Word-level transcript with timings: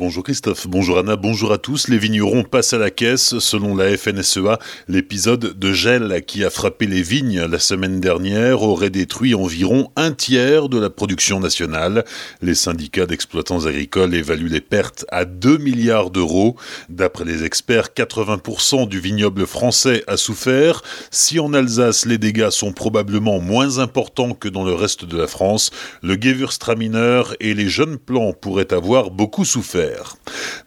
Bonjour 0.00 0.24
Christophe, 0.24 0.66
bonjour 0.66 0.96
Anna, 0.96 1.16
bonjour 1.16 1.52
à 1.52 1.58
tous. 1.58 1.88
Les 1.88 1.98
vignerons 1.98 2.42
passent 2.42 2.72
à 2.72 2.78
la 2.78 2.90
caisse. 2.90 3.38
Selon 3.38 3.76
la 3.76 3.94
FNSEA, 3.98 4.58
l'épisode 4.88 5.58
de 5.58 5.72
gel 5.74 6.24
qui 6.26 6.42
a 6.42 6.48
frappé 6.48 6.86
les 6.86 7.02
vignes 7.02 7.42
la 7.42 7.58
semaine 7.58 8.00
dernière 8.00 8.62
aurait 8.62 8.88
détruit 8.88 9.34
environ 9.34 9.92
un 9.96 10.12
tiers 10.12 10.70
de 10.70 10.78
la 10.78 10.88
production 10.88 11.38
nationale. 11.38 12.06
Les 12.40 12.54
syndicats 12.54 13.04
d'exploitants 13.04 13.66
agricoles 13.66 14.14
évaluent 14.14 14.48
les 14.48 14.62
pertes 14.62 15.04
à 15.10 15.26
2 15.26 15.58
milliards 15.58 16.08
d'euros. 16.08 16.56
D'après 16.88 17.26
les 17.26 17.44
experts, 17.44 17.88
80% 17.94 18.88
du 18.88 19.00
vignoble 19.00 19.46
français 19.46 20.02
a 20.06 20.16
souffert. 20.16 20.80
Si 21.10 21.38
en 21.38 21.52
Alsace 21.52 22.06
les 22.06 22.16
dégâts 22.16 22.48
sont 22.48 22.72
probablement 22.72 23.38
moins 23.38 23.80
importants 23.80 24.32
que 24.32 24.48
dans 24.48 24.64
le 24.64 24.72
reste 24.72 25.04
de 25.04 25.18
la 25.18 25.26
France, 25.26 25.70
le 26.02 26.14
Gewürztraminer 26.18 27.24
et 27.38 27.52
les 27.52 27.68
jeunes 27.68 27.98
plants 27.98 28.32
pourraient 28.32 28.72
avoir 28.72 29.10
beaucoup 29.10 29.44
souffert. 29.44 29.89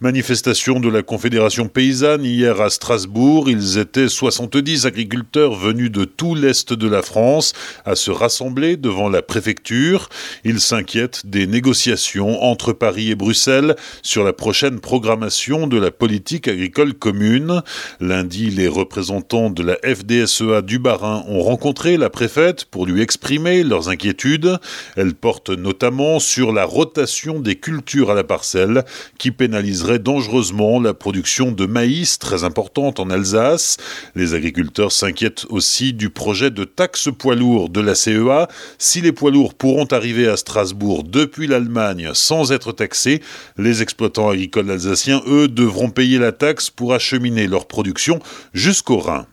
Manifestation 0.00 0.80
de 0.80 0.88
la 0.88 1.02
Confédération 1.02 1.68
paysanne 1.68 2.24
hier 2.24 2.60
à 2.60 2.70
Strasbourg. 2.70 3.48
Ils 3.48 3.78
étaient 3.78 4.08
70 4.08 4.86
agriculteurs 4.86 5.54
venus 5.54 5.90
de 5.90 6.04
tout 6.04 6.34
l'Est 6.34 6.72
de 6.72 6.88
la 6.88 7.02
France 7.02 7.52
à 7.84 7.94
se 7.94 8.10
rassembler 8.10 8.76
devant 8.76 9.08
la 9.08 9.22
préfecture. 9.22 10.08
Ils 10.44 10.60
s'inquiètent 10.60 11.26
des 11.26 11.46
négociations 11.46 12.42
entre 12.42 12.72
Paris 12.72 13.10
et 13.10 13.14
Bruxelles 13.14 13.76
sur 14.02 14.24
la 14.24 14.32
prochaine 14.32 14.80
programmation 14.80 15.66
de 15.66 15.78
la 15.78 15.90
politique 15.90 16.48
agricole 16.48 16.94
commune. 16.94 17.62
Lundi, 18.00 18.50
les 18.50 18.68
représentants 18.68 19.50
de 19.50 19.62
la 19.62 19.76
FDSEA 19.84 20.62
du 20.62 20.78
Bas-Rhin 20.78 21.24
ont 21.28 21.42
rencontré 21.42 21.96
la 21.96 22.10
préfète 22.10 22.64
pour 22.64 22.86
lui 22.86 23.00
exprimer 23.00 23.62
leurs 23.62 23.88
inquiétudes. 23.88 24.58
Elles 24.96 25.14
portent 25.14 25.50
notamment 25.50 26.18
sur 26.18 26.52
la 26.52 26.64
rotation 26.64 27.40
des 27.40 27.56
cultures 27.56 28.10
à 28.10 28.14
la 28.14 28.24
parcelle 28.24 28.84
qui 29.18 29.30
pénaliserait 29.30 29.98
dangereusement 29.98 30.80
la 30.80 30.94
production 30.94 31.52
de 31.52 31.66
maïs 31.66 32.18
très 32.18 32.44
importante 32.44 33.00
en 33.00 33.10
Alsace. 33.10 33.76
Les 34.14 34.34
agriculteurs 34.34 34.92
s'inquiètent 34.92 35.46
aussi 35.48 35.92
du 35.92 36.10
projet 36.10 36.50
de 36.50 36.64
taxe 36.64 37.08
poids 37.16 37.34
lourds 37.34 37.68
de 37.68 37.80
la 37.80 37.94
CEA. 37.94 38.48
Si 38.78 39.00
les 39.00 39.12
poids 39.12 39.30
lourds 39.30 39.54
pourront 39.54 39.86
arriver 39.86 40.28
à 40.28 40.36
Strasbourg 40.36 41.04
depuis 41.04 41.46
l'Allemagne 41.46 42.10
sans 42.14 42.52
être 42.52 42.72
taxés, 42.72 43.22
les 43.56 43.82
exploitants 43.82 44.28
agricoles 44.28 44.70
alsaciens, 44.70 45.22
eux, 45.26 45.48
devront 45.48 45.90
payer 45.90 46.18
la 46.18 46.32
taxe 46.32 46.70
pour 46.70 46.94
acheminer 46.94 47.46
leur 47.46 47.66
production 47.66 48.18
jusqu'au 48.52 48.98
Rhin. 48.98 49.26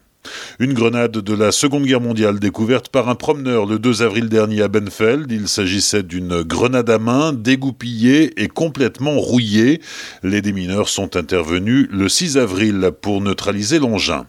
Une 0.60 0.74
grenade 0.74 1.12
de 1.12 1.34
la 1.34 1.52
Seconde 1.52 1.86
Guerre 1.86 2.02
mondiale 2.02 2.40
découverte 2.40 2.90
par 2.90 3.10
un 3.10 3.16
promeneur 3.16 3.66
le 3.66 3.80
2 3.80 4.04
avril 4.04 4.30
dernier 4.30 4.62
à 4.62 4.68
Benfeld. 4.68 5.32
Il 5.32 5.48
s'agissait 5.48 6.04
d'une 6.04 6.44
grenade 6.44 6.90
à 6.90 7.00
main 7.00 7.34
dégoupillée 7.34 8.42
et 8.42 8.48
complètement 8.48 9.18
rouillée. 9.20 9.82
Les 10.24 10.42
démineurs 10.42 10.90
sont 10.90 11.16
intervenus 11.16 11.88
le 11.92 12.10
6 12.10 12.38
avril 12.38 12.92
pour 13.02 13.22
neutraliser 13.22 13.80
l'engin. 13.80 14.26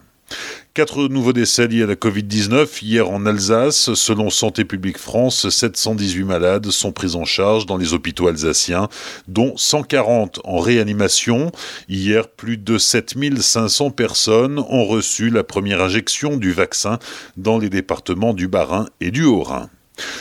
Quatre 0.75 1.07
nouveaux 1.07 1.33
décès 1.33 1.67
liés 1.67 1.83
à 1.83 1.85
la 1.85 1.93
Covid-19 1.93 2.83
hier 2.83 3.07
en 3.07 3.27
Alsace. 3.27 3.93
Selon 3.93 4.31
Santé 4.31 4.65
publique 4.65 4.97
France, 4.97 5.47
718 5.47 6.23
malades 6.23 6.71
sont 6.71 6.91
pris 6.91 7.13
en 7.13 7.25
charge 7.25 7.67
dans 7.67 7.77
les 7.77 7.93
hôpitaux 7.93 8.27
alsaciens, 8.27 8.89
dont 9.27 9.55
140 9.55 10.39
en 10.43 10.57
réanimation. 10.57 11.51
Hier, 11.89 12.27
plus 12.27 12.57
de 12.57 12.79
7500 12.79 13.91
personnes 13.91 14.57
ont 14.57 14.85
reçu 14.85 15.29
la 15.29 15.43
première 15.43 15.79
injection 15.79 16.37
du 16.37 16.51
vaccin 16.51 16.97
dans 17.37 17.59
les 17.59 17.69
départements 17.69 18.33
du 18.33 18.47
Bas-Rhin 18.47 18.87
et 18.99 19.11
du 19.11 19.25
Haut-Rhin. 19.25 19.69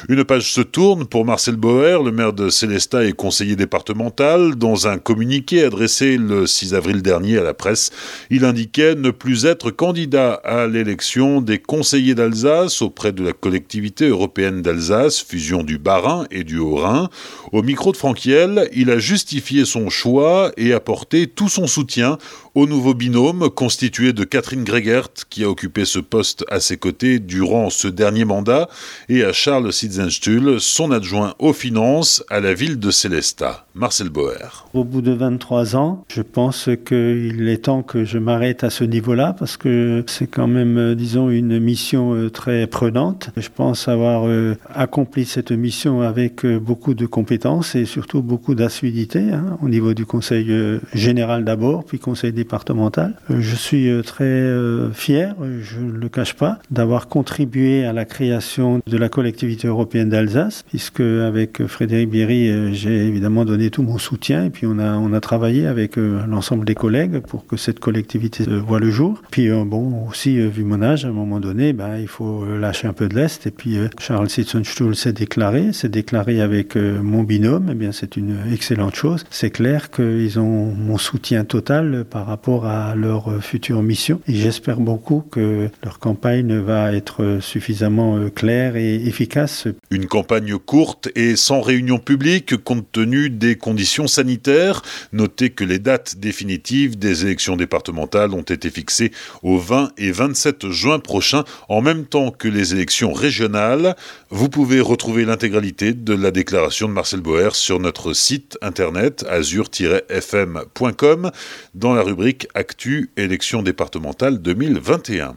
Une 0.08 0.24
page 0.24 0.52
se 0.52 0.60
tourne 0.60 1.06
pour 1.06 1.24
Marcel 1.24 1.56
Boer, 1.56 2.02
le 2.02 2.12
maire 2.12 2.32
de 2.32 2.50
Célestat 2.50 3.04
et 3.04 3.12
conseiller 3.12 3.56
départemental. 3.56 4.54
Dans 4.56 4.86
un 4.86 4.98
communiqué 4.98 5.64
adressé 5.64 6.16
le 6.18 6.46
6 6.46 6.74
avril 6.74 7.02
dernier 7.02 7.38
à 7.38 7.42
la 7.42 7.54
presse, 7.54 7.90
il 8.30 8.44
indiquait 8.44 8.94
ne 8.94 9.10
plus 9.10 9.46
être 9.46 9.70
candidat 9.70 10.34
à 10.44 10.66
l'élection 10.66 11.40
des 11.40 11.58
conseillers 11.58 12.14
d'Alsace 12.14 12.82
auprès 12.82 13.12
de 13.12 13.24
la 13.24 13.32
collectivité 13.32 14.08
européenne 14.08 14.62
d'Alsace, 14.62 15.22
fusion 15.22 15.62
du 15.62 15.78
Bas-Rhin 15.78 16.26
et 16.30 16.44
du 16.44 16.58
Haut-Rhin. 16.58 17.08
Au 17.52 17.62
micro 17.62 17.92
de 17.92 17.96
Franquiel, 17.96 18.68
il 18.74 18.90
a 18.90 18.98
justifié 18.98 19.64
son 19.64 19.88
choix 19.88 20.52
et 20.56 20.72
apporté 20.72 21.26
tout 21.26 21.48
son 21.48 21.66
soutien 21.66 22.18
au 22.54 22.66
nouveau 22.66 22.92
binôme 22.92 23.48
constitué 23.48 24.12
de 24.12 24.24
Catherine 24.24 24.64
Gregert, 24.64 25.08
qui 25.30 25.44
a 25.44 25.48
occupé 25.48 25.84
ce 25.84 25.98
poste 25.98 26.44
à 26.50 26.60
ses 26.60 26.76
côtés 26.76 27.18
durant 27.18 27.70
ce 27.70 27.88
dernier 27.88 28.24
mandat, 28.24 28.68
et 29.08 29.24
à 29.24 29.32
Charles 29.32 29.61
Sitzenstuhl, 29.70 30.60
son 30.60 30.90
adjoint 30.90 31.34
aux 31.38 31.52
finances 31.52 32.24
à 32.28 32.40
la 32.40 32.54
ville 32.54 32.78
de 32.78 32.90
Célestat. 32.90 33.66
Marcel 33.74 34.10
Boer. 34.10 34.66
Au 34.74 34.84
bout 34.84 35.00
de 35.00 35.12
23 35.12 35.76
ans, 35.76 36.04
je 36.08 36.20
pense 36.20 36.68
qu'il 36.84 37.48
est 37.48 37.64
temps 37.64 37.82
que 37.82 38.04
je 38.04 38.18
m'arrête 38.18 38.64
à 38.64 38.70
ce 38.70 38.84
niveau-là 38.84 39.34
parce 39.38 39.56
que 39.56 40.04
c'est 40.06 40.26
quand 40.26 40.46
même, 40.46 40.76
euh, 40.76 40.94
disons, 40.94 41.30
une 41.30 41.58
mission 41.58 42.14
euh, 42.14 42.30
très 42.30 42.66
prenante. 42.66 43.30
Je 43.36 43.48
pense 43.54 43.88
avoir 43.88 44.26
euh, 44.26 44.56
accompli 44.74 45.24
cette 45.24 45.52
mission 45.52 46.02
avec 46.02 46.44
beaucoup 46.46 46.94
de 46.94 47.06
compétences 47.06 47.74
et 47.74 47.84
surtout 47.84 48.22
beaucoup 48.22 48.54
d'assiduité 48.54 49.30
hein, 49.30 49.58
au 49.62 49.68
niveau 49.68 49.94
du 49.94 50.04
conseil 50.04 50.52
général 50.92 51.44
d'abord, 51.44 51.84
puis 51.84 51.98
conseil 51.98 52.32
départemental. 52.32 53.14
Je 53.30 53.54
suis 53.54 53.90
très 54.02 54.52
fier, 54.92 55.34
je 55.62 55.80
ne 55.80 55.92
le 55.92 56.08
cache 56.08 56.34
pas, 56.34 56.58
d'avoir 56.70 57.08
contribué 57.08 57.84
à 57.84 57.92
la 57.92 58.04
création 58.04 58.80
de 58.86 58.96
la 58.96 59.08
collectivité 59.08 59.51
européenne 59.64 60.08
d'Alsace, 60.08 60.64
puisque 60.68 61.00
avec 61.00 61.66
Frédéric 61.66 62.10
Bierry, 62.10 62.74
j'ai 62.74 63.06
évidemment 63.06 63.44
donné 63.44 63.70
tout 63.70 63.82
mon 63.82 63.98
soutien 63.98 64.44
et 64.44 64.50
puis 64.50 64.66
on 64.66 64.78
a, 64.78 64.94
on 64.96 65.12
a 65.12 65.20
travaillé 65.20 65.66
avec 65.66 65.98
euh, 65.98 66.24
l'ensemble 66.26 66.64
des 66.64 66.74
collègues 66.74 67.20
pour 67.20 67.46
que 67.46 67.56
cette 67.56 67.80
collectivité 67.80 68.44
euh, 68.48 68.60
voit 68.60 68.80
le 68.80 68.90
jour. 68.90 69.22
Puis 69.30 69.50
euh, 69.50 69.64
bon, 69.64 70.06
aussi 70.08 70.38
vu 70.48 70.64
mon 70.64 70.82
âge, 70.82 71.04
à 71.04 71.08
un 71.08 71.12
moment 71.12 71.40
donné, 71.40 71.72
ben, 71.72 71.98
il 71.98 72.08
faut 72.08 72.44
lâcher 72.44 72.86
un 72.86 72.92
peu 72.92 73.08
de 73.08 73.14
l'Est. 73.14 73.46
Et 73.46 73.50
puis 73.50 73.76
Charles 73.98 74.28
Sitzenstuhl 74.28 74.94
s'est 74.94 75.12
déclaré, 75.12 75.72
s'est 75.72 75.88
déclaré 75.88 76.40
avec 76.40 76.76
mon 76.76 77.22
binôme. 77.22 77.68
Eh 77.70 77.74
bien, 77.74 77.92
c'est 77.92 78.16
une 78.16 78.36
excellente 78.52 78.94
chose. 78.94 79.24
C'est 79.30 79.50
clair 79.50 79.90
qu'ils 79.90 80.38
ont 80.38 80.74
mon 80.74 80.98
soutien 80.98 81.44
total 81.44 82.04
par 82.08 82.26
rapport 82.26 82.66
à 82.66 82.94
leur 82.94 83.42
future 83.42 83.82
mission. 83.82 84.20
Et 84.26 84.34
j'espère 84.34 84.80
beaucoup 84.80 85.24
que 85.30 85.68
leur 85.82 85.98
campagne 85.98 86.58
va 86.58 86.92
être 86.92 87.38
suffisamment 87.40 88.18
claire 88.34 88.76
et 88.76 88.94
efficace. 88.94 89.41
Une 89.90 90.06
campagne 90.06 90.56
courte 90.58 91.08
et 91.14 91.36
sans 91.36 91.60
réunion 91.60 91.98
publique 91.98 92.56
compte 92.62 92.90
tenu 92.92 93.30
des 93.30 93.56
conditions 93.56 94.06
sanitaires. 94.06 94.82
Notez 95.12 95.50
que 95.50 95.64
les 95.64 95.78
dates 95.78 96.18
définitives 96.18 96.98
des 96.98 97.24
élections 97.24 97.56
départementales 97.56 98.34
ont 98.34 98.42
été 98.42 98.70
fixées 98.70 99.12
au 99.42 99.58
20 99.58 99.92
et 99.98 100.12
27 100.12 100.70
juin 100.70 100.98
prochain, 100.98 101.44
en 101.68 101.82
même 101.82 102.06
temps 102.06 102.30
que 102.30 102.48
les 102.48 102.72
élections 102.72 103.12
régionales. 103.12 103.96
Vous 104.30 104.48
pouvez 104.48 104.80
retrouver 104.80 105.24
l'intégralité 105.24 105.92
de 105.92 106.14
la 106.14 106.30
déclaration 106.30 106.88
de 106.88 106.92
Marcel 106.92 107.20
Boer 107.20 107.54
sur 107.54 107.80
notre 107.80 108.12
site 108.12 108.58
internet 108.62 109.24
azur-fm.com 109.28 111.30
dans 111.74 111.94
la 111.94 112.02
rubrique 112.02 112.46
Actu 112.54 113.10
élections 113.16 113.62
départementales 113.62 114.38
2021. 114.38 115.36